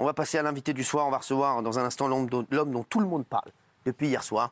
[0.00, 1.06] On va passer à l'invité du soir.
[1.06, 3.50] On va recevoir dans un instant l'homme dont, tout le monde parle
[3.84, 4.50] depuis hier soir.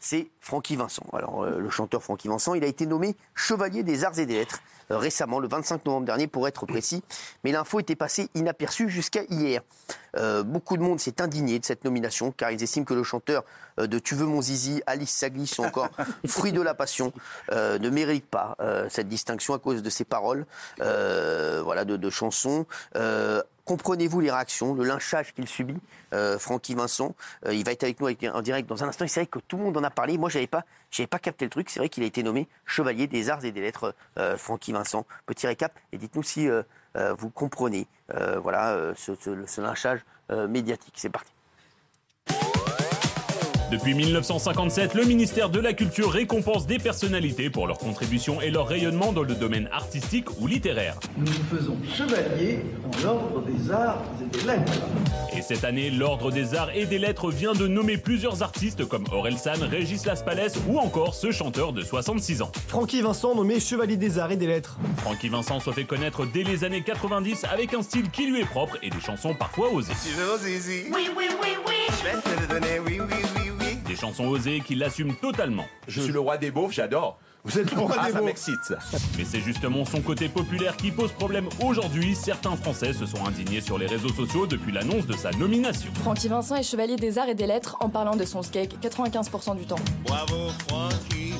[0.00, 1.04] C'est Francky Vincent.
[1.12, 4.34] Alors, euh, le chanteur Francky Vincent, il a été nommé chevalier des arts et des
[4.34, 7.04] lettres euh, récemment, le 25 novembre dernier, pour être précis.
[7.44, 9.62] Mais l'info était passée inaperçue jusqu'à hier.
[10.16, 13.44] Euh, beaucoup de monde s'est indigné de cette nomination, car ils estiment que le chanteur
[13.78, 15.90] de Tu veux mon zizi, Alice Saglis ou encore
[16.26, 17.12] Fruit de la passion
[17.52, 18.56] ne mérite pas
[18.88, 20.46] cette distinction à cause de ses paroles,
[20.78, 22.66] voilà, de, de chansons.
[23.70, 25.78] Comprenez-vous les réactions, le lynchage qu'il subit,
[26.12, 27.14] euh, Francky Vincent
[27.46, 29.06] Euh, Il va être avec nous en direct dans un instant.
[29.06, 30.18] C'est vrai que tout le monde en a parlé.
[30.18, 30.64] Moi, j'avais pas,
[31.08, 31.70] pas capté le truc.
[31.70, 35.06] C'est vrai qu'il a été nommé chevalier des arts et des lettres, euh, Francky Vincent.
[35.24, 35.72] Petit récap.
[35.92, 36.48] Et dites-nous si
[37.16, 37.86] vous comprenez,
[38.42, 40.00] voilà, ce, lynchage
[40.48, 40.94] médiatique.
[40.96, 41.30] C'est parti.
[43.70, 48.66] Depuis 1957, le ministère de la Culture récompense des personnalités pour leur contribution et leur
[48.66, 50.98] rayonnement dans le domaine artistique ou littéraire.
[51.16, 54.72] Nous nous faisons chevalier dans l'ordre des arts et des lettres.
[55.36, 59.04] Et cette année, l'Ordre des Arts et des Lettres vient de nommer plusieurs artistes comme
[59.12, 62.50] Orelsan, Régis Laspalès ou encore ce chanteur de 66 ans.
[62.66, 64.78] Francky Vincent nommé chevalier des arts et des lettres.
[64.96, 68.46] Francky Vincent se fait connaître dès les années 90 avec un style qui lui est
[68.46, 69.92] propre et des chansons parfois osées.
[70.04, 71.74] Tu veux zizi Oui, oui, oui, oui.
[71.88, 73.19] Je vais te le donner, oui, oui,
[74.00, 75.66] chansons osées qu'il assume totalement.
[75.86, 77.18] Je suis le roi des beaufs, j'adore.
[77.44, 78.74] Vous êtes le roi Ah, des ça m'excite.
[79.16, 82.14] Mais c'est justement son côté populaire qui pose problème aujourd'hui.
[82.14, 85.90] Certains Français se sont indignés sur les réseaux sociaux depuis l'annonce de sa nomination.
[86.02, 89.56] Francky Vincent est chevalier des arts et des lettres en parlant de son skate 95%
[89.56, 89.76] du temps.
[90.04, 91.32] Bravo, Francky.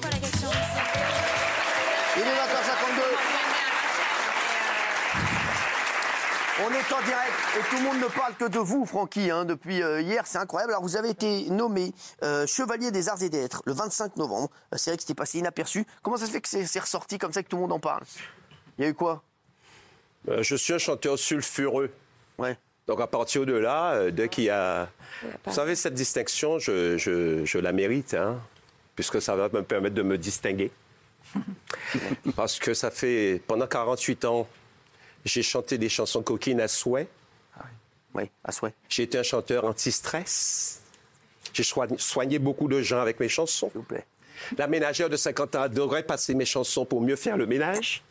[2.16, 3.39] Il est 20h52.
[6.62, 9.44] On est en direct et tout le monde ne parle que de vous, Francky, hein,
[9.46, 10.26] depuis euh, hier.
[10.26, 10.72] C'est incroyable.
[10.72, 14.50] Alors, vous avez été nommé euh, chevalier des arts et des lettres le 25 novembre.
[14.72, 15.86] Euh, C'est vrai que c'était passé inaperçu.
[16.02, 17.80] Comment ça se fait que c'est c'est ressorti comme ça que tout le monde en
[17.80, 18.02] parle?
[18.78, 19.22] Il y a eu quoi?
[20.28, 21.90] Euh, je suis un chanteur sulfureux.
[22.38, 22.58] Ouais.
[22.86, 24.88] Donc à partir de là, euh, dès qu'il y a...
[25.46, 28.38] Vous savez, cette distinction, je, je- je la mérite, hein,
[28.96, 30.70] puisque ça va me permettre de me distinguer.
[32.36, 34.46] Parce que ça fait, pendant 48 ans,
[35.24, 37.08] j'ai chanté des chansons coquines à souhait.
[38.14, 38.74] Oui, à souhait.
[38.88, 40.80] J'ai été un chanteur anti-stress.
[41.52, 43.68] J'ai soigné, beaucoup de gens avec mes chansons.
[43.70, 44.04] S'il vous plaît.
[44.58, 48.02] La ménagère de 50 ans adorait passer mes chansons pour mieux faire le ménage.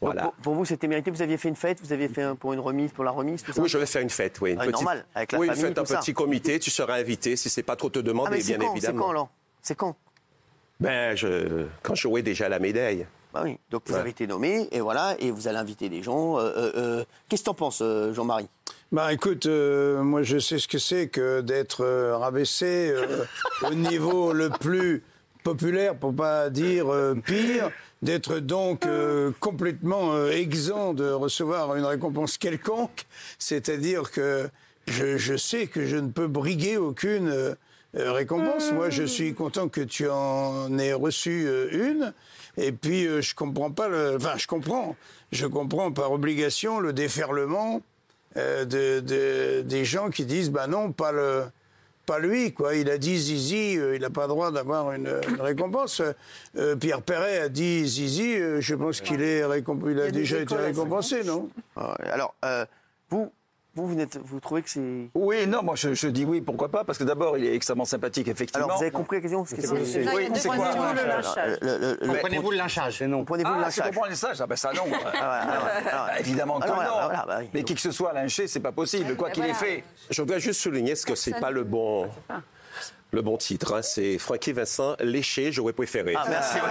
[0.00, 0.22] Voilà.
[0.22, 1.10] pour, pour vous, c'était mérité.
[1.10, 3.42] Vous aviez fait une fête, vous aviez fait un- pour une remise, pour la remise,
[3.42, 3.60] tout ça?
[3.62, 4.52] Oui, je vais faire une fête, oui.
[4.52, 5.98] Une Ah, normal, avec la oui, famille, faites un ça.
[5.98, 8.58] petit comité, tu seras invité si c'est pas trop te Ah, demander, mais c'est bien
[8.58, 8.72] quand?
[8.74, 9.02] C'est évidemment.
[9.04, 9.28] quand alors
[9.62, 9.96] C'est quand?
[10.78, 11.66] Ben, je...
[11.82, 13.06] quand j'aurai déjà la médaille.
[13.38, 13.58] Bah oui.
[13.70, 14.00] Donc vous Ouais.
[14.00, 16.38] avez été nommé et voilà, et vous allez inviter des gens.
[16.38, 17.82] Euh, euh, euh, Qu'est-ce que t'en penses,
[18.12, 18.48] Jean-Marie?
[18.90, 21.84] Bah écoute, euh, moi je sais ce que c'est que d'être
[22.18, 22.92] rabaissé
[23.68, 25.04] au niveau le plus
[25.44, 26.86] populaire, pour pas dire
[27.24, 27.70] pire,
[28.02, 28.86] d'être donc
[29.40, 33.06] complètement exempt de recevoir une récompense quelconque,
[33.38, 34.48] c'est-à-dire que
[34.86, 37.56] je, je sais que je ne peux briguer aucune
[37.94, 38.72] récompense.
[38.72, 42.12] Moi je suis content que tu en aies reçu une.
[42.60, 44.96] Et puis euh, je comprends pas le, enfin je comprends,
[45.32, 47.80] je comprends par obligation le déferlement
[48.36, 51.44] euh, de, de- des gens qui disent bah non pas le
[52.04, 52.74] pas lui quoi.
[52.74, 56.02] Il a dit Zizi euh, il n'a pas le droit d'avoir une, une récompense.
[56.80, 60.56] Pierre Perret a dit Zizi je pense qu'il est il a, Il a déjà été
[60.56, 61.48] récompensé non?
[61.76, 61.94] Ah.
[62.10, 62.34] Alors,
[63.10, 63.30] vous,
[63.78, 65.08] vous, vous, n'êtes- vous trouvez que c'est.
[65.14, 67.84] Oui, non, moi je, je dis oui, pourquoi pas, parce que d'abord il est extrêmement
[67.84, 68.66] sympathique, effectivement.
[68.66, 69.76] Alors, vous avez compris la question c'est- quoi
[71.60, 73.18] Le- le- le- Comprenez-vous le lynchage non.
[73.20, 74.82] Comprenez-vous le Ah, lynchage moi le lynchage Ah ben ça non.
[74.92, 76.20] Ah, ah, ah, voilà.
[76.20, 76.76] Évidemment que non.
[76.76, 77.40] bah.
[77.54, 79.84] Mais qui que ce soit lynché, c'est pas possible, quoi qu'il ait fait.
[80.10, 82.08] Je voudrais juste souligner ce que c'est pas le bon,
[83.10, 83.74] le bon titre.
[83.74, 83.82] hein.
[83.82, 86.14] C'est Francky Vincent, léché, j'aurais préféré.
[86.16, 86.56] Ah, merci.
[86.56, 86.62] ouais.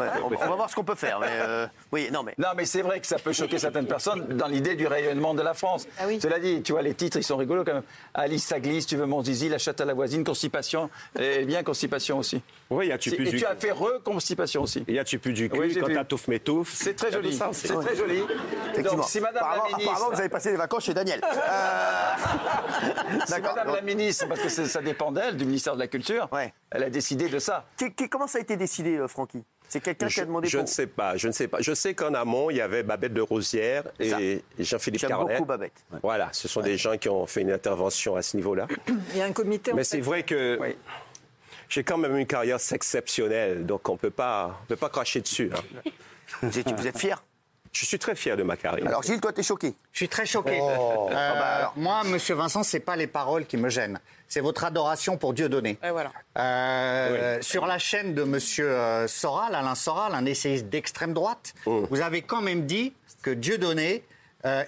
[0.00, 1.20] Ouais, on, on va voir ce qu'on peut faire.
[1.20, 2.34] Mais euh, oui, non, mais.
[2.38, 5.42] Non, mais c'est vrai que ça peut choquer certaines personnes dans l'idée du rayonnement de
[5.42, 5.86] la France.
[5.98, 6.18] Ah oui.
[6.20, 7.82] Cela dit, tu vois, les titres, ils sont rigolos quand même.
[8.14, 12.18] Alice Saglis, tu veux mon zizi, la chatte à la voisine, constipation, et bien constipation
[12.18, 12.42] aussi.
[12.70, 14.84] Oui, y a-tu Et plus du tu as fait reconstipation aussi.
[14.88, 17.32] Y a-tu plus du cul Oui, quand t'as touffe m'étouffe C'est très a joli.
[17.34, 17.50] ça.
[17.52, 18.22] C'est très joli.
[18.72, 18.96] Effectivement.
[18.98, 19.90] Donc, si Madame apparemment, la ministre.
[19.92, 21.20] apparemment, vous avez passé des vacances chez Daniel.
[21.50, 23.40] Euh, Si.
[23.40, 26.52] Madame la ministre, parce que ça dépend d'elle, du ministère de la Culture, Ouais.
[26.70, 27.64] elle a décidé de ça.
[28.10, 29.44] Comment ça a été décidé, euh, Francky?
[29.68, 31.58] C'est quelqu'un qui a demandé je pour- ne sais pas, je ne sais pas.
[31.60, 35.34] Je sais qu'en amont, il y avait Babette de Rosière et Jean-Philippe J'aime Carlet.
[35.34, 35.84] beaucoup Babette.
[36.02, 38.66] Voilà, ce sont des gens qui ont fait une intervention à ce niveau-là.
[39.12, 39.72] Il y a un comité.
[39.72, 40.76] Mais c'est vrai que Oui.
[41.68, 45.50] j'ai quand même une carrière exceptionnelle, donc on peut pas, on peut pas cracher dessus.
[45.54, 45.90] hein.
[46.42, 47.22] Vous êtes, vous êtes fier?
[47.72, 48.86] Je suis très fier de ma carrière.
[48.88, 49.74] Alors, Gilles, toi, t'es choqué.
[49.92, 50.58] Je suis très choqué.
[50.60, 51.08] Oh.
[51.10, 51.72] Euh, Ah bah alors.
[51.76, 54.00] Moi, Monsieur Vincent, c'est pas les paroles qui me gênent.
[54.26, 55.78] C'est votre adoration pour Dieu donné.
[55.82, 56.10] voilà.
[57.42, 61.80] Sur la chaîne de Monsieur euh, Soral, Alain Soral, un essayiste d'extrême droite, Mm.
[61.90, 64.02] vous avez quand même dit que Dieu donné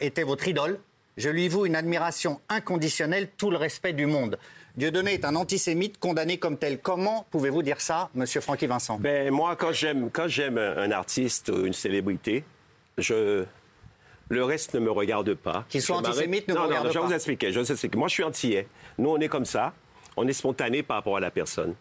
[0.01, 0.79] était votre idole
[1.17, 4.39] Je lui voue une admiration inconditionnelle, tout le respect du monde.
[4.77, 6.79] Dieudonné est un antisémite condamné comme tel.
[6.79, 8.99] Comment pouvez-vous dire ça, monsieur Francky Vincent?
[8.99, 12.45] Ben, moi, quand j'aime, quand j'aime un artiste ou une célébrité,
[12.99, 13.45] je,
[14.29, 15.65] le reste ne me regarde pas.
[15.69, 17.07] Qu'il soit Je m'arrête- antisémite ne vous non, regarde non, je vais pas.
[17.09, 17.53] vous expliquer.
[17.53, 17.99] Je vous expliquer.
[17.99, 18.67] Moi, je suis antillais.
[18.99, 19.73] Nous, on est comme ça.
[20.17, 21.75] On est spontané par rapport à la personne.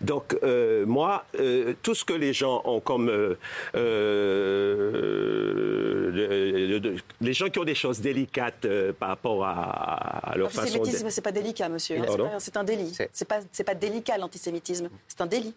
[0.00, 3.08] Donc, euh, moi, euh, tout ce que les gens ont comme...
[3.08, 3.36] euh,
[4.88, 9.52] euh, de- de- de- les gens qui ont des choses délicates euh, par rapport à,
[10.32, 11.12] à leur façon L'antisémitisme, d'être.
[11.12, 11.96] c'est pas délicat, monsieur.
[11.98, 12.06] Là,
[12.38, 12.96] c'est pas- un délit.
[13.12, 14.88] C'est pas, c'est pas délicat, l'antisémitisme.
[15.06, 15.54] C'est un délit.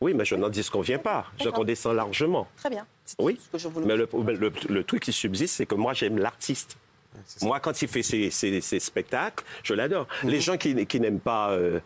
[0.00, 1.26] Oui, mais je n'en disconviens pas.
[1.42, 2.46] Je condescends largement.
[2.56, 2.86] Très bien.
[3.04, 3.86] C'est Oui, ce que je voulais.
[3.86, 6.76] mais le, le- le truc qui subsiste, c'est que moi, j'aime l'artiste.
[7.42, 10.06] Moi, quand il fait ses, ses- ses spectacles, je l'adore.
[10.24, 10.30] Mhm.
[10.30, 11.50] Les gens qui, qui n'aiment pas...
[11.52, 11.78] euh,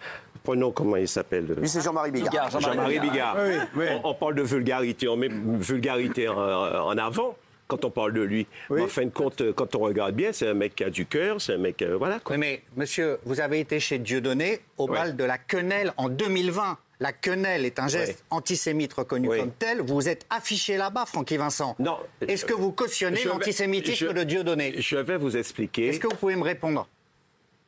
[0.43, 2.31] prenons comment il s'appelle euh, Lui, c'est Jean-Marie Bigard.
[2.31, 3.37] Bigard, Jean-Marie Bigard.
[3.39, 3.85] Oui, oui.
[4.03, 8.23] On, on parle de vulgarité, on met vulgarité en, en avant quand on parle de
[8.23, 8.47] lui.
[8.71, 8.77] Oui.
[8.79, 10.89] Mais en fin de compte, euh, quand on regarde bien, c'est un mec qui a
[10.91, 11.83] du cœur, c'est un mec...
[11.83, 12.35] euh, voilà, quoi.
[12.37, 16.79] Oui, mais monsieur, vous avez été chez Dieudonné au bal de la quenelle en 2020.
[17.01, 19.39] La quenelle est un geste antisémite reconnu Oui.
[19.39, 19.81] comme tel.
[19.81, 21.77] Vous vous êtes affiché là-bas, Francky Vincent.
[21.79, 21.99] Non.
[22.27, 25.89] Est-ce que vous cautionnez l'antisémitisme de Dieudonné Je vais vous expliquer.
[25.89, 26.89] Est-ce que vous pouvez me répondre?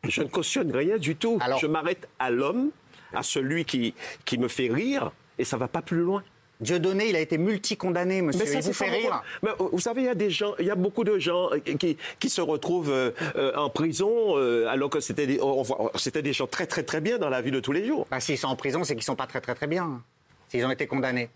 [0.08, 1.38] Je ne cautionne rien du tout.
[1.40, 2.70] Alors- Je m'arrête à l'homme,
[3.14, 3.94] à celui qui,
[4.24, 6.24] qui me fait rire, et ça va pas plus loin.
[6.60, 8.44] Dieudonné, il a été multicondamné, monsieur.
[8.44, 9.22] ça, il vous fait rire.
[9.42, 11.58] Mais, vous savez, il y a des gens, il y a beaucoup de gens euh,
[11.58, 15.40] qui, qui se retrouvent euh, euh, en prison euh, alors que c'était des,
[15.94, 18.06] c'était des gens très très très bien dans la vie de tous les jours.
[18.10, 20.02] Bah, S'ils sont en prison, c'est qu'ils sont pas très très très bien.
[20.48, 21.30] S'ils ont été condamnés.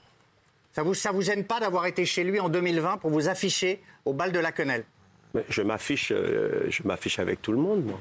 [0.73, 3.81] Ça vous, ça vous gêne pas d'avoir été chez lui en 2020 pour vous afficher
[4.05, 4.85] au bal de la quenelle?
[5.33, 8.01] Mais je m'affiche, je m'affiche avec tout le monde, moi.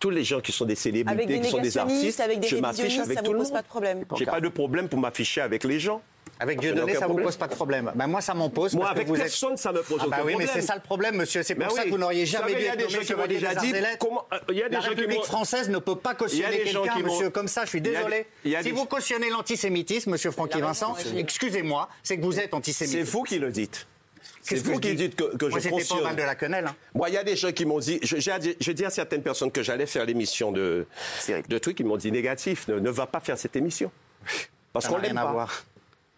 [0.00, 2.56] Tous les gens qui sont des célébrités, des qui sont des artistes, avec des je
[2.56, 3.54] m'affiche avec ça tout vous le pose monde.
[3.56, 4.04] pas de problème.
[4.16, 6.00] J'ai pas de problème pour m'afficher avec les gens.
[6.40, 7.26] Avec n'ai Dieudonné, ça vous problème.
[7.26, 7.92] pose pas de problème.
[7.96, 8.72] Ben, moi, ça m'en pose.
[8.74, 10.44] Moi, parce que avec vous êtes- personne, ça me pose Ah bah aucun oui, mais
[10.44, 10.50] problème.
[10.54, 11.42] c'est ça le problème, monsieur.
[11.42, 11.84] C'est pour Ben ça oui.
[11.86, 13.18] que vous n'auriez Vous jamais dû il y a être des nommé gens qui m'ont
[13.18, 15.24] chevalier déjà des dit comment- euh, il y a des La gens qui République m'ont-
[15.24, 17.64] française ne peut pas cautionner quelqu'un, qui monsieur, comme ça.
[17.64, 18.26] Je suis Il y a des- désolé.
[18.44, 22.38] il y a Si des- vous cautionnez l'antisémitisme, monsieur Francky Vincent, excusez-moi, c'est que vous
[22.38, 22.92] êtes antisémite.
[22.94, 23.88] C'est vous qui le dites.
[24.56, 26.02] C'est vous je qui dites que, que Moi, je j'étais pas au cautionne.
[26.04, 26.66] bal de la quenelle.
[26.66, 26.74] hein.
[26.94, 29.50] Moi, il y a des gens qui m'ont dit, je- j'ai dit, à certaines personnes
[29.50, 30.86] que j'allais faire l'émission de,
[31.48, 33.90] de trucs, ils m'ont dit négatif, ne, ne va pas faire cette émission.
[34.72, 35.32] Parce Ça qu'on n'a rien l'aime à pas.
[35.32, 35.64] voir.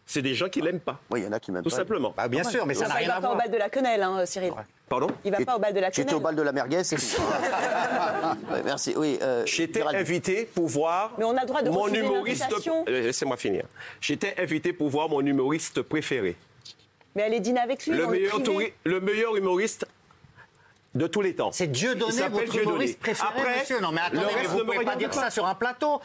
[0.07, 0.99] C'est des gens qui l'aiment pas.
[1.11, 1.77] Oui, il y en a qui m'aiment Tout pas.
[1.77, 2.13] simplement.
[2.17, 3.45] Bah, bien sûr, mais ça n'a il rien à va pas au voir.
[3.45, 4.53] bal de la quenelle, hein, Cyril.
[4.89, 6.15] Pardon Il va pas au bal de la J'étais quenelle.
[6.17, 7.23] au bal de la merguez, c'est tout.
[8.51, 8.93] Ouais, merci.
[8.97, 12.45] Oui, euh, J'étais invité pour voir Mais on a le droit de mon humoriste.
[12.89, 13.65] Euh, Laissez-moi finir.
[14.01, 16.37] J'étais invité pour voir mon humoriste préféré.
[17.17, 19.87] Mais allez dîner avec lui Le dans meilleur, le le meilleur humoriste
[20.95, 21.53] de tous les temps.
[21.53, 22.63] C'est Dieudonné, votre Dieudonné.
[22.63, 23.81] humoriste préféré, Après, monsieur.
[23.81, 25.17] Non, mais attendez, mais vous ne pouvez pas dire pas.
[25.23, 26.01] ça sur un plateau.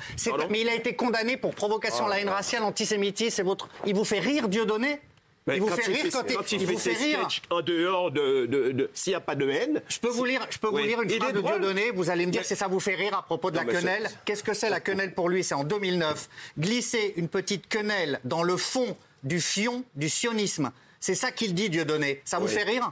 [0.50, 3.36] Mais il a été condamné pour provocation à la haine raciale, antisémitisme.
[3.36, 3.68] C'est votre...
[3.86, 5.02] Il vous fait rire, Dieudonné
[5.48, 6.94] Mais Il vous fait il rire fait, quand il, quand il il fait vous fait
[6.94, 9.81] rire en dehors de, de- de- s'il n'y a pas de haine.
[9.88, 11.42] Je peux vous lire, je peux vous lire une Il phrase de.
[11.42, 11.90] Dieudonné.
[11.92, 13.74] Vous allez me dire Mais- si ça vous fait rire à propos de Non, la
[13.74, 14.10] quenelle.
[14.25, 15.44] Qu'est-ce que c'est la quenelle pour lui?
[15.44, 16.30] C'est en 2009.
[16.60, 20.72] Glisser une petite quenelle dans le fond du fion du sionisme.
[21.06, 22.19] C'est ça qu'il dit, Dieudonné.
[22.25, 22.52] Ça vous Oui.
[22.52, 22.92] fait rire?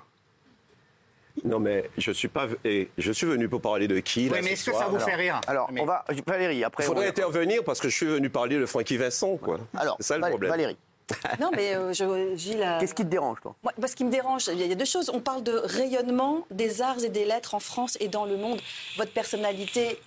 [1.43, 2.47] Non, mais je suis pas.
[2.63, 4.85] et je suis venu pour parler de qui là, Oui, mais ce est-ce que ça
[4.85, 4.97] vous?
[4.97, 5.41] Alors, fait rire?
[5.47, 6.05] Alors, Mais- on va.
[6.27, 6.83] Valérie, après.
[6.83, 9.57] Il faudrait on- intervenir parce que je suis venu parler de Francky Vincent, quoi.
[9.75, 10.51] Alors, c'est ça le Val- problème.
[10.51, 10.77] Valérie,
[11.39, 12.63] Non, mais euh, je, Gilles.
[12.63, 13.55] a- qu'est-ce qui te dérange, toi?
[13.63, 15.09] Moi, moi, ce qui me dérange, il y a- il y a deux choses.
[15.13, 18.59] On parle de rayonnement des arts et des lettres en France et dans le monde.
[18.97, 19.99] Votre personnalité,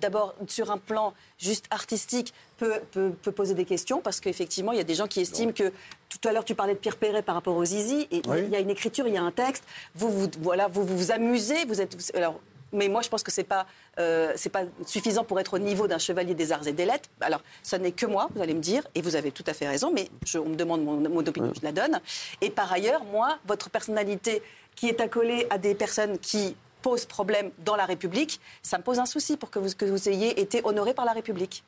[0.00, 4.78] d'abord sur un plan juste artistique, peut, peut- peut poser des questions parce qu'effectivement, il
[4.78, 5.72] y a des gens qui estiment que
[6.08, 8.30] tout à l'heure tu parlais de Pierre Perret par rapport aux Zizi et il y
[8.32, 9.64] a- il y a une écriture, il y a un texte.
[9.94, 12.38] Vous vous voilà, vous vous, vous amusez, vous êtes alors.
[12.72, 13.66] Mais moi, je pense que c'est pas
[13.98, 17.08] euh, c'est pas suffisant pour être au niveau d'un chevalier des arts et des lettres.
[17.20, 19.68] Alors, ça n'est que moi, vous allez me dire, et vous avez tout à fait
[19.68, 19.92] raison.
[19.92, 22.00] Mais je- on me demande mon, mon opinion, je la donne.
[22.40, 24.42] Et par ailleurs, moi, votre personnalité
[24.74, 28.98] qui est accolée à des personnes qui posent problème dans la République, ça me pose
[28.98, 31.62] un souci pour que vous, que vous ayez été honoré par la République.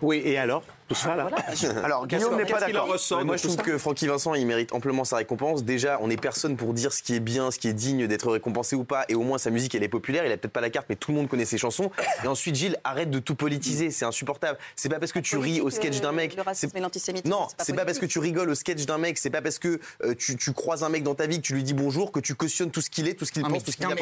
[0.00, 0.62] Oui, et alors?
[0.88, 1.30] Tout ça, là
[1.84, 2.86] Alors, Guillaume n'est pas d'accord.
[3.24, 5.64] moi, de je trouve que Francky Vincent, il mérite amplement sa récompense.
[5.64, 8.30] Déjà, on n'est personne pour dire ce qui est bien, ce qui est digne d'être
[8.30, 9.04] récompensé ou pas.
[9.08, 10.26] Et au moins, sa musique, elle est populaire.
[10.26, 11.90] Il a peut-être pas la carte, mais tout le monde connaît ses chansons.
[12.22, 13.90] Et ensuite, Gilles, arrête de tout politiser.
[13.90, 14.58] C'est insupportable.
[14.76, 16.36] C'est pas parce que tu ris au sketch d'un mec.
[16.36, 17.32] Le racisme et l'antisémitisme.
[17.32, 19.80] Non, c'est pas parce que tu rigoles au sketch d'un mec, c'est pas parce que
[20.04, 22.20] euh, tu, tu croises un mec dans ta vie que tu lui dis bonjour que
[22.20, 23.94] tu cautionnes tout ce qu'il est, tout ce qu'il pense, tout ce qu'il non, a
[23.94, 24.00] mais-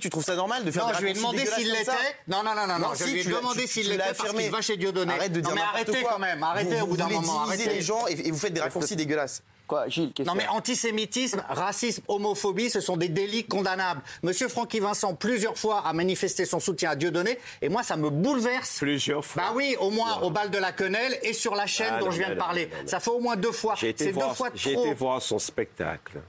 [0.00, 1.92] tu trouves ça normal de faire non, des je lui ai demandé s'il l'était.
[2.28, 4.60] Non, non, non, non, non, je si, lui ai demandé s'il l'était parce qu'il va
[4.60, 5.12] chez Dieudonné.
[5.14, 7.42] Arrête de dire non, mais arrêtez quand même, arrêtez vous, au bout d'un moment.
[7.42, 9.42] Arrêtez les gens et, vous faites des raccourcis dégueulasses.
[9.66, 14.02] Quoi, Gilles, non mais antisémitisme, racisme, homophobie, ce sont des délits condamnables.
[14.22, 18.10] Monsieur Francky Vincent plusieurs fois a manifesté son soutien à Dieudonné et moi ça me
[18.10, 18.80] bouleverse.
[18.80, 19.42] Plusieurs fois.
[19.42, 22.10] Bah oui, au moins au bal de la quenelle et sur la chaîne ah, dont
[22.10, 22.68] je viens de parler.
[22.84, 23.74] Ça fait au moins deux fois.
[23.78, 26.20] J'ai été voir son spectacle.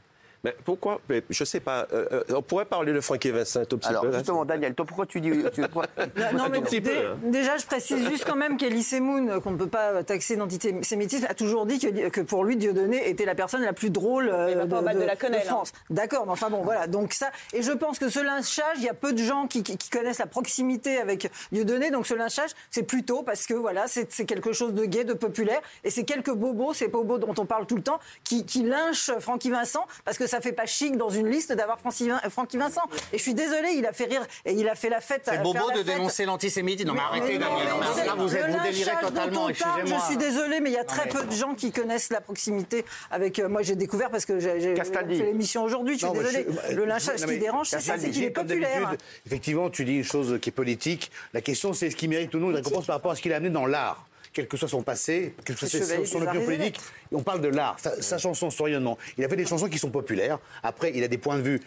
[0.46, 1.02] Mais pourquoi?
[1.10, 1.88] Je ne sais pas.
[1.92, 4.46] Euh, euh, on pourrait parler de Franck Vincent un tout petit Alors, hein.
[4.46, 5.32] Daniel, toi, pourquoi tu dis.
[5.52, 5.62] Tu,
[6.34, 7.18] non, mais tu, hein.
[7.24, 11.26] déjà, je précise juste quand même qu'Elie Semoun, euh, qu'on ne peut pas taxer d'antisémitisme,
[11.28, 15.04] a toujours dit que, que, pour lui, Dieudonné était la personne la plus drôle de,
[15.04, 15.72] la quenelle, France.
[15.90, 16.86] D'accord, mais enfin bon, voilà.
[16.86, 19.64] Donc ça, et je pense que ce lynchage, il y a peu de gens qui,
[19.92, 24.54] connaissent la proximité avec Dieudonné, donc ce lynchage, c'est plutôt parce que voilà, c'est quelque
[24.54, 27.78] chose de gay, de populaire, et c'est quelques bobos, ces bobos dont on parle tout
[27.78, 31.10] le temps, qui, qui lynchent Francky Vincent parce que ça ça fait pas chic dans
[31.10, 32.82] une liste d'avoir Francky Vincent.
[33.14, 35.22] Et je suis désolé, il a fait rire et il a fait la fête.
[35.26, 36.90] C'est euh, beau de dénoncer l'antisémitisme.
[36.90, 37.68] Non, mais, arrêtez, Daniel.
[38.06, 39.48] Là, vous, êtes, vous délirez totalement.
[39.50, 42.86] Je suis désolé, mais il y a très peu de gens qui connaissent la proximité
[43.12, 43.40] avec.
[43.40, 45.98] Euh, moi, j'ai découvert parce que j'ai fait l'émission aujourd'hui.
[45.98, 46.46] Je suis désolé.
[46.50, 48.94] Bah, le lynchage qui dérange, c'est ça, c'est qu'il est populaire.
[49.26, 51.12] Effectivement, tu dis une chose qui est politique.
[51.34, 53.32] La question, c'est ce qui mérite ou non une récompense par rapport à ce qu'il
[53.32, 55.68] a amené dans l'art quel que soit son passé, soit
[56.06, 56.80] son, opinion politique,
[57.12, 58.98] on parle de l'art, sa, sa, chanson, son rayonnement.
[59.18, 60.40] Il a fait des chansons qui sont populaires.
[60.64, 61.62] Après, il a des points de vue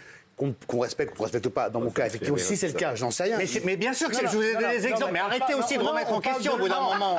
[0.67, 1.69] qu'on respecte ou qu'on ne respecte pas.
[1.71, 3.39] Dans mon cas, effectivement, si c'est le cas, j'en sais rien.
[3.65, 5.77] Mais, bien sûr que non, non, je vous ai donné des exemples, mais, arrêtez aussi
[5.77, 7.19] de remettre en question au bout d'un moment.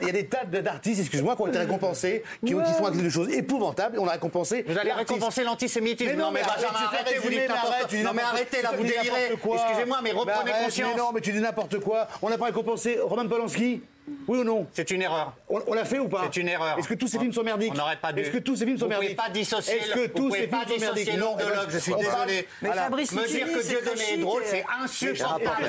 [0.00, 1.62] Il y a des tas d'artistes, excuse-moi, qui ont été mm.
[1.62, 4.64] récompensés, qui, ont, qui font des choses épouvantables, on a récompensé.
[4.66, 6.16] Vous allez récompenser l'antisémitisme.
[6.16, 9.32] Non, mais arrêtez, vous dites là, vous délirez.
[9.32, 10.96] Excusez-moi, mais reprenez conscience.
[10.96, 12.08] Non, mais tu dis n'importe quoi.
[12.22, 13.82] On n'a pas récompensé Roman Polanski
[14.28, 15.34] oui ou non C'est une erreur.
[15.48, 16.78] On, on l'a fait ou pas C'est une erreur.
[16.78, 18.22] Est-ce que tous ces films sont merdiques On n'aurait pas dû.
[18.22, 19.76] Est-ce que tous ces films sont merdiques Vous pas dissocier.
[19.76, 21.36] Est-ce que tous ces films sont merdiques Non,
[21.68, 22.48] je suis désolé.
[22.62, 25.64] Mais Fabrice, me dire que Dieudonné est drôle, c'est insupportable.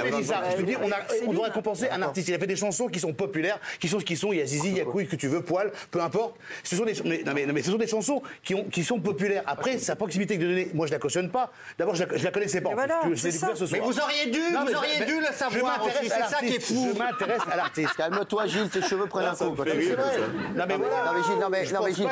[0.51, 0.79] Je veux dire,
[1.27, 2.27] on doit récompenser un artiste.
[2.27, 4.33] Il a fait des chansons qui sont populaires, qui sont ce qu'ils sont.
[4.33, 6.35] Il y a Zizi, il y a Couille, que tu veux, Poil, peu importe.
[6.63, 9.43] Ce sont des mais ce sont des chansons qui sont populaires.
[9.47, 11.51] Après, sa proximité que Dieudonné, moi je la cautionne pas.
[11.77, 12.71] D'abord, je la connaissais pas.
[12.75, 15.83] Mais vous auriez dû, vous auriez dû le savoir.
[16.01, 16.89] C'est ça qui est fou.
[16.93, 19.61] Je m'intéresse à l'artiste toi, Gilles, tes cheveux prennent ah, un coup.
[19.65, 20.17] C'est vrai.
[20.55, 21.05] Non, mais ah, voilà.
[21.05, 22.07] Non, mais Gilles, non, mais, non, mais Gilles,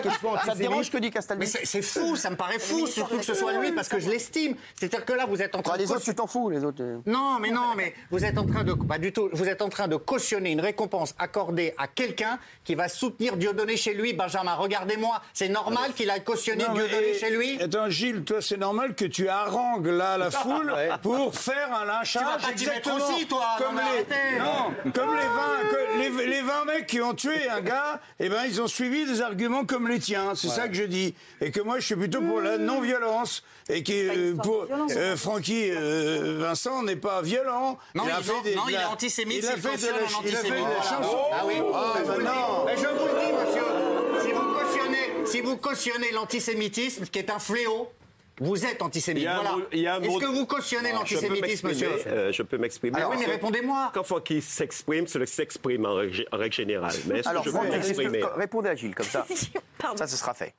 [0.45, 3.23] ça te dérange que dit Castaldi Mais c'est fou, ça me paraît fou, surtout que
[3.23, 4.55] ce soit lui, parce que je l'estime.
[4.75, 5.79] C'est-à-dire que là, vous êtes en train de.
[5.79, 6.83] Les autres, tu t'en fous, les autres.
[6.83, 6.97] Euh.
[7.05, 8.73] Non, mais non, mais vous êtes en train de.
[8.73, 9.29] Pas du tout.
[9.31, 13.77] Vous êtes en train de cautionner une récompense accordée à quelqu'un qui va soutenir Dieudonné
[13.77, 14.11] chez lui.
[14.11, 15.21] Benjamin, regardez-moi.
[15.33, 17.61] C'est normal qu'il a cautionné Dieudonné chez lui?
[17.61, 22.23] Attends, Gilles, toi, c'est normal que tu harangues là la foule pour faire un lynchage.
[22.23, 24.39] Tu vas pas exactement aussi, toi, comme les.
[24.39, 28.62] Non, comme les 20 les, 20 mecs qui ont tué un gars, eh ben, ils
[28.62, 30.34] ont suivi des arguments comme les tiens.
[30.36, 31.13] C'est ça que je dis.
[31.41, 33.44] Et que moi, je suis plutôt pour la non-violence.
[33.70, 34.36] Et que euh,
[34.96, 37.77] euh, Francky euh, Vincent n'est pas violent.
[37.94, 39.44] Non, il, non, il est antisémite.
[39.44, 41.18] Il a fait de la, chanson.
[41.32, 42.24] Ah, ah, ah bah oui.
[42.24, 42.65] Non.
[42.65, 43.63] Mais je vous le dis, monsieur,
[44.22, 44.50] si vous
[45.25, 47.91] si vous cautionnez l'antisémitisme, qui est un fléau,
[48.39, 49.27] vous êtes antisémite.
[49.27, 49.58] Voilà.
[49.72, 52.98] Est-ce que vous cautionnez l'antisémitisme, monsieur euh, Je peux m'exprimer.
[52.98, 53.91] Alors oui, mais répondez-moi.
[53.93, 56.96] Quand faut qu'il s'exprime, c'est le s'exprime en, règle générale.
[57.08, 59.25] Mais alors, je peux m'exprimer Répondez à Gilles comme ça.
[59.96, 60.53] ça, ce sera fait.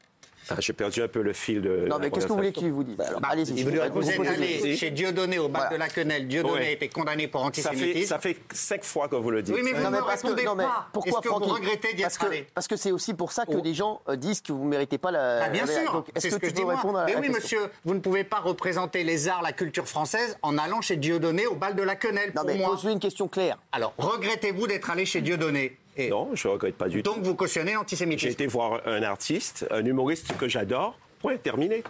[0.50, 1.86] Ah, j'ai perdu un peu le fil de.
[1.88, 3.62] Non, mais qu'est-ce que vous voulez qu'il vous dise bah, Allez-y.
[3.62, 5.76] Vous, êtes allé chez Dieudonné au bac voilà.
[5.76, 6.28] de la quenelle.
[6.28, 6.66] Dieudonné ouais.
[6.66, 8.06] a été condamné pour antisémitisme.
[8.06, 9.54] Ça fait, ça fait cinq fois que vous le dites.
[9.54, 10.54] Oui, mais vous non, mais parce répondez que, pas.
[10.54, 13.46] Non, mais pourquoi, que vous regrettez d'y être allé Parce que c'est aussi pour ça
[13.46, 13.62] que oh.
[13.62, 15.44] les gens euh, disent que vous ne méritez pas la.
[15.44, 18.00] Ah, bien sûr Est-ce que, que, tu peux répondre à Mais oui, monsieur, vous ne
[18.00, 21.82] pouvez pas représenter les arts, la culture française en allant chez Dieudonné au bal de
[21.82, 22.32] la quenelle.
[22.34, 23.58] Non, mais posez une question claire.
[23.72, 25.76] Alors, regrettez-vous d'être allé chez Dieudonné?
[25.98, 27.12] Non, je ne regrette pas du tout.
[27.12, 30.98] Donc vous cautionnez l'antisémitisme J'ai été voir un artiste, un humoriste que j'adore.
[31.20, 31.82] Point, terminé.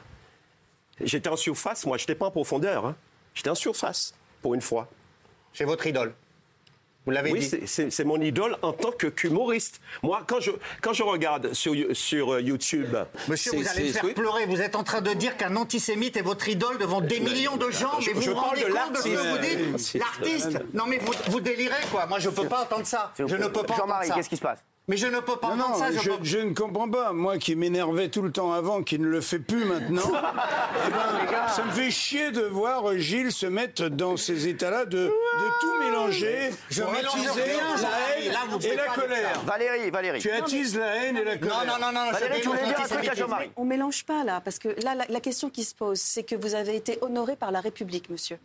[1.00, 2.87] J'étais en surface, moi, je n'étais pas en profondeur.
[2.87, 2.97] Hein.
[3.35, 4.88] J'étais en surface, pour une fois.
[5.52, 6.12] C'est votre idole
[7.07, 9.80] vous l'avez oui, c'est mon idole en tant que qu'humoriste.
[10.02, 10.50] Moi, quand je,
[10.83, 12.95] quand je regarde sur, sur euh, YouTube.
[13.26, 14.45] Monsieur, vous allez me faire pleurer.
[14.47, 17.71] Vous êtes en train de dire qu'un antisémite est votre idole devant des millions de
[17.71, 17.92] gens.
[18.07, 21.40] mais vous vous rendez compte de ce que vous dites L'artiste Non, mais vous, vous
[21.40, 22.04] délirez, quoi.
[22.07, 23.12] Moi, je ne peux pas entendre ça.
[23.19, 23.76] Je ne peux pas entendre ça.
[23.76, 24.59] Jean-Marie, qu'est-ce qui se passe?
[24.90, 25.92] Mais je ne peux pas non, non ça.
[25.92, 26.25] Je, je, peux...
[26.25, 27.12] je, ne comprends pas.
[27.12, 31.49] Moi qui m'énervais tout le temps avant, qui ne le fait plus maintenant, eh ben,
[31.49, 35.09] ça me fait chier de voir Gilles se mettre dans ces états-là de,
[35.61, 36.50] tout mélanger.
[36.70, 39.40] Je mélange rien, la haine et la colère.
[39.47, 40.18] Valérie, Valérie.
[40.18, 41.64] Tu attises la haine et la colère.
[41.66, 42.06] Non, non, non.
[42.06, 43.50] non Valérie, tu voulais dire un truc à Jean-Marie.
[43.54, 46.56] On mélange pas là, parce que là, la question qui se pose, c'est que vous
[46.56, 48.38] avez été honoré par la République, monsieur.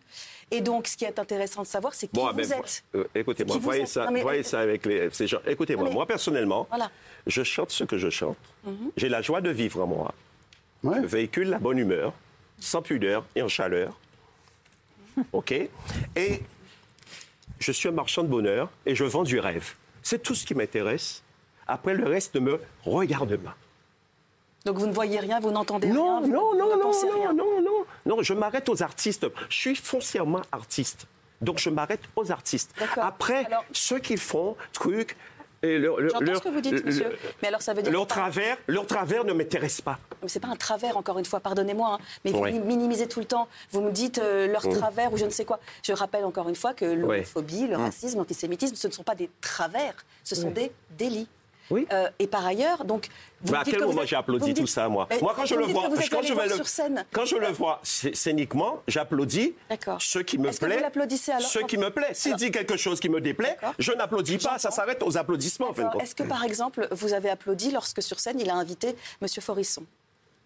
[0.52, 2.84] Et donc, ce qui est intéressant de savoir, c'est qui vous ah, ben, êtes.
[2.94, 6.68] Euh, écoutez-moi, moi personnellement,
[7.26, 8.38] je chante ce que je chante.
[8.64, 8.92] Mhm.
[8.96, 10.14] J'ai la joie de vivre en moi.
[10.84, 12.14] Je véhicule la bonne humeur,
[12.60, 13.98] sans pudeur et en chaleur.
[15.34, 15.52] OK?
[15.52, 16.42] Et
[17.60, 19.74] je suis un marchand de bonheur et je vends du rêve.
[20.04, 21.24] C'est tout ce qui m'intéresse.
[21.68, 23.56] Après, le reste ne me regarde pas.
[24.66, 25.96] Donc vous ne voyez rien, vous n'entendez rien.
[25.96, 27.75] Non, non, non, non, non, non, non,
[28.06, 29.26] non, je m'arrête aux artistes.
[29.50, 31.08] Je suis foncièrement artiste.
[31.42, 32.72] Donc, je m'arrête aux artistes.
[32.98, 35.16] Après, ceux qui font trucs...
[35.64, 37.18] et leur- leur- J'entends ce que vous dites, monsieur.
[37.42, 39.98] Mais alors ça veut dire Leur travers, leur travers ne m'intéresse pas.
[40.22, 43.26] Mais c'est pas un travers, encore une fois, pardonnez-moi, hein, mais vous minimisez tout le
[43.26, 43.48] temps.
[43.72, 44.74] Vous me dites euh, leur Mm.
[44.78, 45.60] travers ou je ne sais quoi.
[45.84, 47.82] Je rappelle encore une fois que l'homophobie, le Mm.
[47.82, 49.94] racisme, l'antisémitisme, ce ne sont pas des travers,
[50.24, 50.54] ce sont Oui.
[50.54, 51.28] des délits.
[51.72, 51.88] Oui.
[51.92, 53.08] Euh, et par ailleurs, donc.
[53.42, 55.08] Vous Mais me à dites quel moment êtes- j'ai applaudi me tout dites- ça, moi
[55.10, 57.06] Mais Moi, quand je le dites vois, quand je vais le, sur scène.
[57.12, 59.54] quand je le vois scé- scéniquement, j'applaudis
[60.00, 60.84] ce qui me Est-ce que vous plaît.
[61.34, 62.10] alors Ce qui me plaît.
[62.14, 64.58] S'il dit quelque chose qui me déplaît, je n'applaudis pas.
[64.60, 65.70] Ça s'arrête aux applaudissements.
[65.70, 65.92] en fin.
[66.00, 69.28] Est-ce que, par exemple, vous avez applaudi lorsque sur scène, il a invité M.
[69.42, 69.84] Forisson?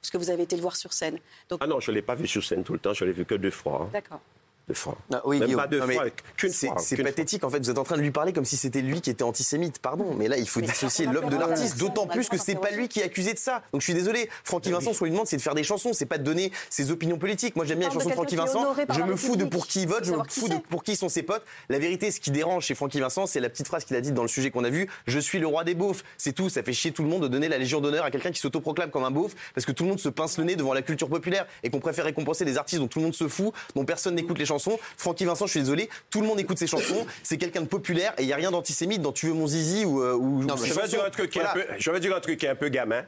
[0.01, 1.19] Parce que vous avez été le voir sur scène.
[1.49, 2.93] Donc, Ah non, je ne l'ai pas vu sur scène tout le temps.
[2.93, 3.81] Je l'ai vu que deux fois.
[3.83, 3.89] hein.
[3.91, 4.21] D'accord.
[4.69, 4.95] Deux fois.
[5.11, 5.61] Ah oui, Même Guillaume.
[5.63, 6.05] pas deux Non, mais fois,
[6.37, 6.75] qu'une c'est- fois.
[6.79, 7.57] C'est qu'une pathétique, en fait.
[7.59, 9.79] Vous êtes en train de lui parler comme si c'était lui qui était antisémite.
[9.79, 11.77] Pardon, mais là, il faut dissocier l'homme de l'artiste.
[11.79, 13.63] D'autant plus que c'est pas lui qui est accusé de ça.
[13.73, 14.29] Donc je suis désolé.
[14.43, 15.91] Francky Vincent, ce qu'on lui demande, c'est de faire des chansons.
[15.93, 17.55] C'est pas de donner ses opinions politiques.
[17.55, 18.75] Moi, j'aime bien les chansons de Francky Vincent.
[18.95, 20.03] Je me fous de pour qui il vote.
[20.05, 21.43] Je me fous de pour qui sont ses potes.
[21.69, 24.13] La vérité, ce qui dérange chez Francky Vincent, c'est la petite phrase qu'il a dite
[24.13, 24.87] dans le sujet qu'on a vu.
[25.07, 26.03] Je suis le roi des beaufs.
[26.19, 26.49] C'est tout.
[26.49, 28.91] Ça fait chier tout le monde de donner la Légion d'honneur à quelqu'un qui s'autoproclame
[28.91, 31.09] comme un beauf parce que tout le monde se pince le nez devant la culture
[31.09, 34.13] populaire et qu'on préfère récompenser des artistes dont tout le monde se fout, dont personne
[34.13, 34.58] n'écoute les chansons.
[34.97, 37.05] Francky Vincent, je suis désolé, tout le monde écoute ses chansons.
[37.23, 39.85] C'est quelqu'un de populaire et il y a rien d'antisémite dans Tu veux mon zizi
[39.85, 40.01] ou.
[40.03, 40.87] euh, ou ou je, vais chansons.
[40.87, 42.55] dire un truc qui est un peu, je vais dire un truc qui est un
[42.55, 43.03] peu gamin.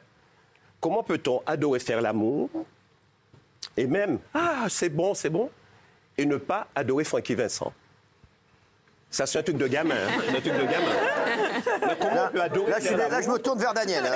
[0.80, 2.50] Comment peut-on adorer faire l'amour
[3.78, 5.50] et même, ah, c'est bon, c'est bon,
[6.18, 7.72] et ne pas adorer Francky Vincent?
[9.10, 9.94] Ça, c'est un truc de gamin.
[9.96, 10.22] hein.
[10.30, 10.96] Un truc de gamin.
[11.86, 14.04] Mais comment on peut adorer Là, je, là, je me tourne vers Daniel.
[14.06, 14.16] Euh,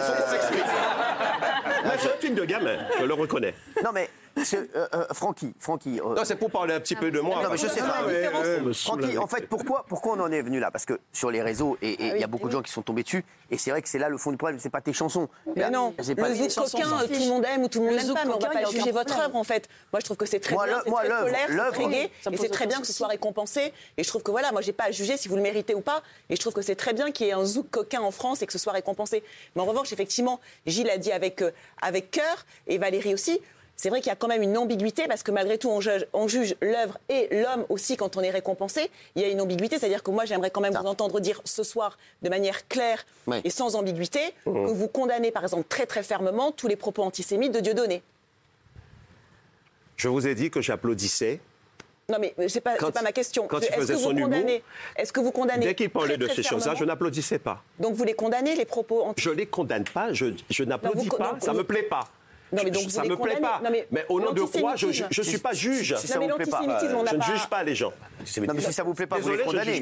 [2.00, 3.54] c'est un truc de gamin, je le reconnais.
[3.84, 6.00] non, mais, euh, euh, Francky, Francky.
[6.00, 7.42] euh, Non, c'est pour parler un petit peu de moi.
[7.44, 7.96] Non, mais je sais pas.
[8.00, 10.72] Ah, saoule Francky, en fait, pourquoi, pourquoi on en est venu là?
[10.72, 12.82] Parce que sur les réseaux, et et il y a beaucoup de gens qui sont
[12.82, 14.94] tombés dessus, et c'est vrai que c'est là le fond du problème, c'est pas tes
[14.94, 15.30] chansons.
[15.56, 18.00] Mais non, C'est pas le zouk coquin, tout le monde aime ou tout le monde
[18.00, 19.68] zouk pas, mais on va pas juger votre œuvre en fait.
[19.94, 21.08] Moi je trouve que c'est très Moi, bien, c'est très
[21.74, 23.74] c'est gai, me et c'est très bien que ce soit récompensé.
[23.98, 25.82] Et je trouve que voilà, moi j'ai pas à juger si vous le méritez ou
[25.82, 26.02] pas.
[26.30, 28.42] Et je trouve que c'est très bien qu'il y ait un zouk coquin en France
[28.42, 29.24] et que ce soit récompensé.
[29.56, 31.52] Mais en revanche, effectivement, Gilles a dit avec, euh,
[31.82, 33.40] avec cœur, et Valérie aussi,
[33.78, 36.06] c'est vrai qu'il y a quand même une ambiguïté parce que malgré tout, on juge,
[36.14, 38.90] on juge l'œuvre et l'homme aussi quand on est récompensé.
[39.16, 41.64] Il y a une ambiguïté, c'est-à-dire que moi, j'aimerais quand même vous entendre dire ce
[41.64, 43.06] soir de manière claire
[43.44, 47.52] et sans ambiguïté que vous condamnez, par exemple, très très fermement tous les propos antisémites
[47.52, 48.02] de Dieudonné.
[49.98, 51.40] Je vous ai dit que j'applaudissais.
[52.10, 53.48] Non, mais c'est pas, Quand- c'est pas ma question.
[53.48, 54.64] quand Je- il Est-ce faisait que vous son humour, condamnez
[54.96, 57.64] Est-ce que vous condamnez Dès qu'il parlait très, de très ces choses-là, je n'applaudissais pas.
[57.80, 61.32] Donc vous les condamnez les propos antisémites Je les condamne pas, je, je n'applaudis pas,
[61.32, 62.08] donc, ça vous- me plaît pas.
[62.52, 63.60] Non, mais donc ça me plaît pas.
[63.64, 65.96] Non, mais mais au nom de quoi je ne suis pas juge.
[65.98, 67.94] Si ça Non, vous plaît pas, Je ne juge pas les gens.
[68.48, 69.82] Non, mais si ça vous plaît pas, vous les condamnez.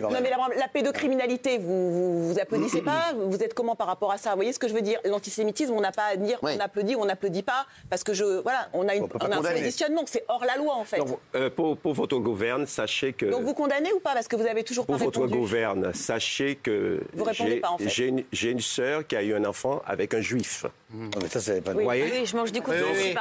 [0.00, 4.12] Non, mais la, la pédocriminalité, vous, vous, vous applaudissez pas Vous êtes comment par rapport
[4.12, 4.30] à ça?
[4.30, 4.98] Vous voyez ce que je veux dire?
[5.04, 6.56] L'antisémitisme, on n'a pas à dire Ouais.
[6.56, 9.26] on applaudit ou on n'applaudit pas, parce que je, voilà, on a, une, peut pas
[9.28, 10.98] on a un positionnement, c'est hors la loi en fait.
[10.98, 13.26] Donc, euh, pour, pour votre gouverne, sachez que.
[13.26, 14.14] Donc vous condamnez ou pas?
[14.14, 15.38] Parce que vous avez toujours pour pas votre répondu.
[15.38, 17.88] gouverne, sachez que Vous répondez j'ai pas, en fait.
[17.88, 20.64] j'ai une, j'ai une sœur qui a eu un enfant avec un juif.
[20.92, 22.04] Non, mais ça, c'est pas Vous voyez?
[22.04, 23.14] Oui, je mange du coup de Oui, oui,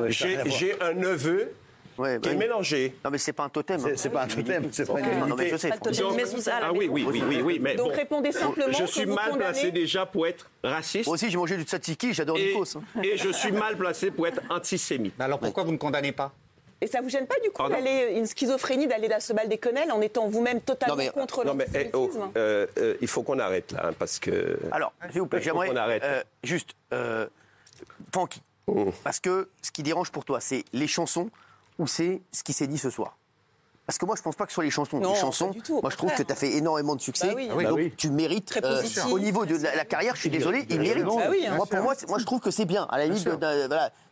[0.00, 0.50] oui.
[0.50, 1.52] j'ai un neveu
[2.00, 2.94] Ouais, qui est bah, mélangé.
[3.04, 3.78] Non, mais c'est pas un totem.
[3.78, 5.70] C'est- C'est pas un totem, c'est pas une Non, mais je sais.
[5.70, 5.78] Donc-
[6.50, 7.94] ah oui, oui, oui, oui, oui, mais Donc bon.
[7.96, 11.06] répondez simplement Je que suis vous mal condamnez- placé déjà pour être raciste.
[11.06, 12.76] Moi aussi, j'ai mangé du tzatziki, j'adore Nikos.
[12.76, 12.82] hein.
[13.02, 15.14] et je suis mal placé pour être antisémite.
[15.20, 16.32] Alors pourquoi vous ne condamnez pas?
[16.82, 19.58] Et ça vous gêne pas du coup d'aller une schizophrénie d'aller dans ce bal des
[19.58, 23.06] quenelles en étant vous-même totalement Non, mais- contre Non, mais eh, oh, euh, euh, il
[23.08, 24.58] faut qu'on arrête là, hein, parce que.
[24.72, 26.02] Alors, s'il vous plaît, j'aimerais qu'on arrête.
[26.02, 27.26] euh, juste, euh,
[28.12, 28.90] Francky, Mm.
[29.04, 31.28] parce que ce qui dérange pour toi, c'est les chansons
[31.80, 33.16] ou c'est ce qui s'est dit ce soir
[33.86, 35.00] parce que moi, je pense pas que ce soit les chansons.
[35.00, 36.94] Non, les chansons, pas du tout, au moi, je trouve que tu as fait énormément
[36.94, 37.26] de succès.
[37.26, 37.48] Bah oui.
[37.50, 37.64] Ah oui.
[37.64, 37.92] donc, Bah oui.
[37.96, 39.04] tu mérites, Très euh, positif.
[39.10, 41.04] au niveau de la, la carrière, je suis désolé, il mérite.
[41.04, 41.56] Bah oui, hein.
[41.56, 43.66] moi, pour moi, moi, je trouve que c'est bien, à la limite, de, de-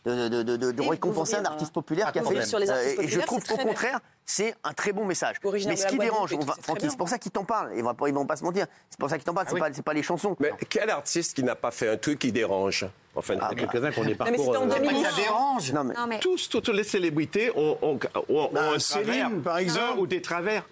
[0.04, 2.44] de, de- de- de- de Et récompenser un artiste populaire qui a fait.
[2.44, 3.56] sur les artistes euh, et je trouve bien.
[3.56, 5.36] contraire, c'est un très bon message.
[5.44, 7.70] Mais ce qui dérange, Francky, c'est pour ça qu'ils t'en parlent.
[7.76, 8.66] Ils ils vont pas se mentir.
[8.90, 9.46] C'est pour ça qu'ils t'en parlent.
[9.48, 10.34] Ah C'est pas, c'est pas les chansons.
[10.40, 12.84] Mais quel artiste qui n'a pas fait un truc qui dérange?
[13.18, 15.02] En fin de Ah, compte Quelques-uns qui ont des Non, mais c'était en euh, 2008.
[15.02, 18.72] Ça dérange Non, mais- Non, mais Tous, toutes les célébrités ont, ont- ont- ont Bah,
[18.74, 19.98] un Céline, travers, par exemple.
[19.98, 20.64] ou des travers.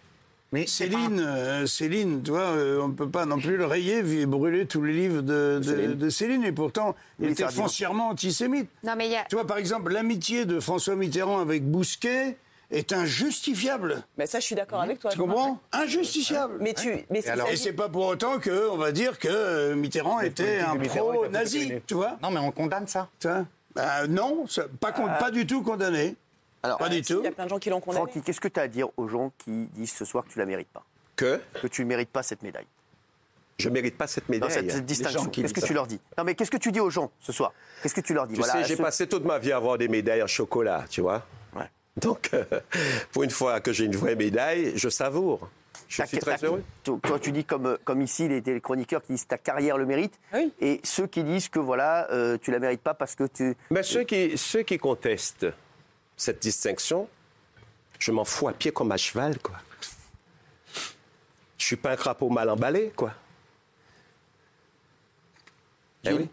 [0.52, 3.98] Mais Céline, euh, Céline, tu vois, euh, on ne peut pas non plus le rayer
[3.98, 5.94] et brûler tous les livres de, de- Céline.
[5.94, 6.44] de Céline.
[6.44, 7.62] Et pourtant, il était Ferdinand.
[7.64, 8.68] foncièrement antisémite.
[8.84, 9.24] non, mais il y a.
[9.28, 12.36] Tu vois, par exemple, l'amitié de François Mitterrand avec Bousquet
[12.70, 14.02] est injustifiable.
[14.18, 15.10] Mais ça, je suis d'accord avec toi.
[15.10, 16.58] Tu comprends Injustifiable.
[16.60, 19.74] Mais tu, mais c'est Et c'est pas pour autant que on va dire que euh,
[19.76, 23.08] Mitterrand était un pro-nazi, tu vois Non, mais on condamne ça.
[23.74, 26.16] Bah, Non, ça- pas, con- pas du tout condamné.
[26.62, 27.18] Alors, Pas du tout.
[27.20, 28.04] Il y a plein de gens qui l'ont condamné.
[28.04, 30.38] Francky, qu'est-ce que tu as à dire aux gens qui disent ce soir que tu
[30.38, 30.82] la mérites pas?
[31.14, 31.40] Que?
[31.62, 32.66] Que tu ne mérites pas cette médaille
[33.58, 34.50] je mérite pas cette Non, médaille.
[34.50, 35.24] cette, cette distinction.
[35.30, 35.98] Qu'est-ce que tu leur dis?
[36.18, 37.54] Non, mais qu'est-ce que tu dis aux gens ce soir?
[37.82, 38.34] Qu'est-ce que tu leur dis?
[38.34, 41.00] Tu Voilà, sais, j'ai passé toute ma vie à avoir des médailles en chocolat, tu
[41.00, 41.24] vois.
[41.96, 42.44] Donc, euh,
[43.12, 45.48] pour une fois que j'ai une vraie médaille, je savoure.
[45.88, 46.62] Je Ta- suis ta- très heureux.
[46.82, 49.78] Toi, toi, tu dis comme, euh, comme ici les, les chroniqueurs qui disent ta carrière
[49.78, 50.52] le mérite, Ah oui.
[50.60, 53.56] et ceux qui disent que voilà, euh, tu la mérites pas parce que tu.
[53.70, 55.46] Mais ceux qui, ceux qui contestent
[56.16, 57.08] cette distinction,
[57.98, 59.56] je m'en fous à pied comme à cheval, quoi.
[61.58, 63.12] Je suis pas un crapaud mal emballé, quoi.
[66.04, 66.28] Eh oui.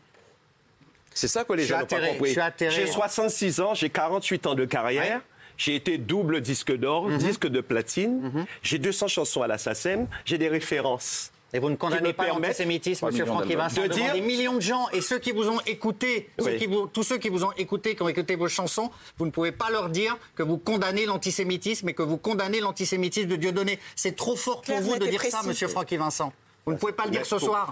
[1.13, 2.35] C'est ça que les Je gens n'ont pas compris.
[2.69, 5.21] J'ai 66 ans, j'ai 48 ans de carrière.
[5.57, 7.17] J'ai été double disque d'or, Mhm.
[7.17, 8.45] disque de platine.
[8.61, 10.07] J'ai 200 chansons à la SACEM.
[10.25, 11.31] J'ai des références.
[11.55, 14.55] Et vous ne condamnez pas l'antisémitisme, Monsieur millions Francky Vincent, De devant dire- des millions
[14.55, 16.57] de gens et ceux qui vous ont écouté, ceux Oui.
[16.57, 18.89] qui vous- tous ceux qui vous ont écouté, qui ont écouté vos chansons,
[19.19, 23.27] vous ne pouvez pas leur dire que vous condamnez l'antisémitisme et que vous condamnez l'antisémitisme
[23.27, 23.77] de Dieudonné.
[23.95, 25.41] C'est trop fort pour vous de dire ça.
[25.45, 26.33] Monsieur Francky Vincent.
[26.65, 27.71] Vous ne pouvez pas le dire ce pour- soir.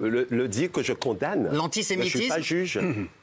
[0.00, 1.48] Le, le dire que je condamne.
[1.52, 2.18] L'antisémitisme.
[2.18, 2.80] Je ne suis pas juge.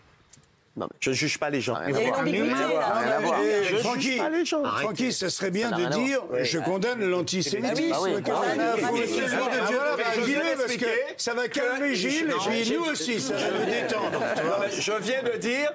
[0.99, 1.77] Je ne juge pas les gens.
[1.87, 2.55] Il y a une ambiguïté,
[3.63, 4.19] Je juge Francky.
[4.81, 7.93] Francky, ça serait bien de dire je condamne l'antisémitisme.
[7.93, 8.21] Ce
[10.57, 10.85] parce que
[11.17, 14.19] ça va calmer Gilles Non, et nous aussi, ça va nous détendre.
[14.19, 15.71] Non, Je viens de dire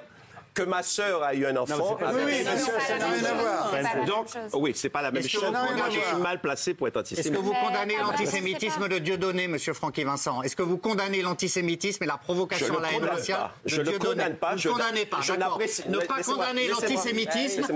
[0.53, 1.97] que ma sœur a eu un enfant.
[2.25, 4.05] Oui, ça, ça n'a rien à voir.
[4.05, 5.43] Donc, oui, c'est pas la même Est-ce que chose.
[5.45, 7.41] vous Moi, condamnez- je suis mal placé pour être Est-ce que antisémite.
[7.41, 12.17] vous condamnez l'antisémitisme de Dieudonné, Monsieur Francky Vincent Est-ce que vous condamnez l'antisémitisme et la
[12.17, 14.55] provocation ne à la haine condamne raciale Je ne condamne pas.
[14.57, 15.49] Je- ne condamnez pas, je d'accord.
[15.57, 17.73] n'apprécie- Ne pas condamner l'antisémitisme, c'est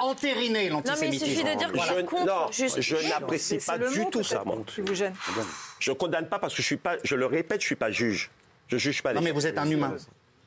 [0.00, 1.24] entériner Non, mais il l'antisémitisme.
[1.26, 2.52] suffit de dire que Je, contre.
[2.80, 4.56] je n'apprécie pas du tout ça, moi.
[4.78, 5.14] vous gêne.
[5.78, 8.30] Je condamne pas parce que je suis pas, je le répète, je suis pas juge.
[8.68, 9.94] Je juge pas les Non, mais vous êtes un humain.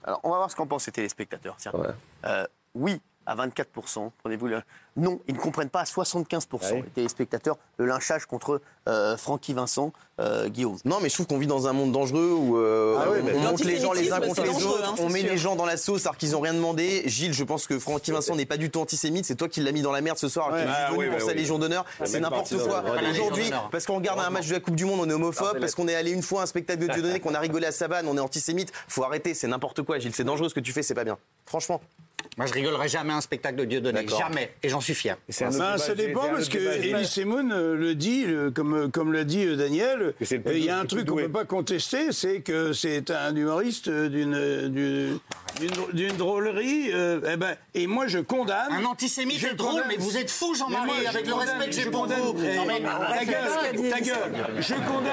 [0.07, 1.57] Alors, on va voir ce qu'en pensent les téléspectateurs.
[1.57, 1.73] Tiens.
[2.25, 4.09] Euh, oui, à 24%.
[4.23, 4.61] Prenez-vous le.
[4.95, 6.81] Non, ils ne comprennent pas à 75%, Ouais.
[6.81, 10.77] les téléspectateurs, le lynchage contre euh, Francky Vincent, euh, Guillaume.
[10.85, 13.39] Non, mais je trouve qu'on vit dans un monde dangereux où euh, Ah oui, on
[13.39, 15.29] monte les gens les uns contre les autres, hein, on met sûr.
[15.29, 17.03] les gens dans la sauce alors qu'ils n'ont rien demandé.
[17.05, 19.25] Gilles, je pense que Francky Vincent n'est pas du tout antisémite.
[19.25, 20.99] C'est toi qui l'as mis dans la merde ce soir, qui est juste Ah venu
[20.99, 21.35] oui, pour oui, sa oui.
[21.35, 21.85] Légion d'honneur.
[22.05, 22.83] C'est n'importe quoi.
[23.11, 25.59] Aujourd'hui, parce qu'on regarde un match de la Coupe du Monde, on est homophobe.
[25.59, 27.71] Parce qu'on est allé une fois à un spectacle de Dieudonné, qu'on a rigolé à
[27.71, 28.71] sa vanne, on est antisémite.
[28.87, 30.15] Faut arrêter, c'est n'importe quoi, Gilles.
[30.15, 31.17] C'est dangereux ce que tu fais, c'est pas bien.
[31.45, 31.81] Franchement.
[32.35, 34.03] Moi, je rigolerai jamais un spectacle de Dieudonné.
[34.03, 34.19] D'accord.
[34.19, 34.53] Jamais.
[34.61, 35.17] Et j'en suis fier.
[35.39, 39.43] Ben, ça dépend parce que Elie Semoun euh, le dit, le- comme, comme l'a dit
[39.45, 42.73] euh, Daniel, euh, il y a un truc qu'on ne peut pas contester, c'est que
[42.73, 45.17] c'est un humoriste euh, d'une euh,
[45.93, 46.91] d'une- drôlerie.
[46.93, 48.71] euh, eh ben, et moi, je condamne.
[48.71, 51.49] Un antisémite Je est drôle, condamne- mais vous êtes fou, Jean-Marie, je avec le condamne,
[51.49, 52.33] respect que j'ai pour vous.
[52.33, 54.17] Non, mais- ta gueule, ta gueule.
[54.59, 55.11] Je condamne.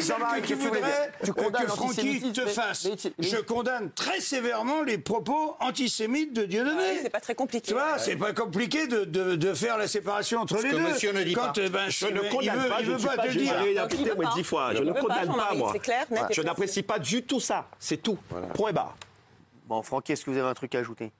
[0.00, 2.84] Tu euh, condamnes que Francky te fasse.
[2.86, 6.76] mais tu- mais- Je condamne très sévèrement les propos antisémites de Dieudonné.
[6.76, 7.66] Ouais, c'est pas très compliqué.
[7.68, 10.80] Tu vois, c'est pas compliqué de, de, de faire la séparation entre les que deux.
[10.82, 11.60] monsieur ne dit Quand, pas.
[11.60, 13.54] euh, ben, Je ne condamne veut, pas, je ne suis pas pas te dire.
[14.34, 14.74] Dix fois.
[14.74, 15.72] Je ne condamne pas, moi.
[16.30, 17.66] Je n'apprécie pas du tout ça.
[17.78, 18.18] C'est tout.
[18.54, 18.96] Point barre.
[19.66, 21.12] Bon, Francky, est-ce que vous avez un truc à ajouter?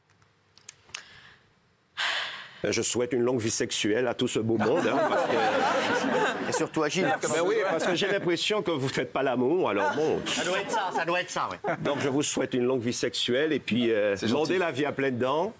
[2.62, 4.86] Ben, Je souhaite une longue vie sexuelle à tout ce beau monde.
[4.86, 5.30] hein, parce que-
[6.50, 7.14] Et surtout à Gilles.
[7.22, 9.70] Ben oui, parce que j'ai l'impression que vous ne faites pas l'amour.
[9.70, 10.20] Alors bon.
[10.26, 11.74] Ça doit être ça, ça doit être ça, ouais.
[11.80, 14.16] Donc je vous souhaite une longue vie sexuelle et puis euh,
[14.58, 15.52] la vie à pleines dents.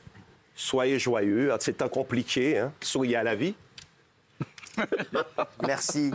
[0.57, 1.53] Soyez joyeux.
[1.61, 2.59] C'est temps compliqué.
[2.59, 2.72] Hein.
[2.81, 3.55] Souriez à la vie.
[5.66, 6.11] Merci.